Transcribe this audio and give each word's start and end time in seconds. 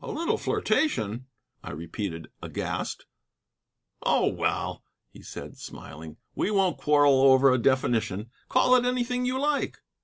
"A 0.00 0.12
little 0.12 0.38
flirtation!" 0.38 1.26
I 1.64 1.72
repeated, 1.72 2.28
aghast. 2.40 3.04
"Oh, 4.04 4.28
well," 4.28 4.84
he 5.10 5.22
said, 5.24 5.58
smiling, 5.58 6.18
"we 6.36 6.52
won't 6.52 6.78
quarrel 6.78 7.20
over 7.22 7.50
a 7.50 7.58
definition. 7.58 8.30
Call 8.48 8.76
it 8.76 8.84
anything 8.84 9.24
you 9.26 9.40
like." 9.40 9.78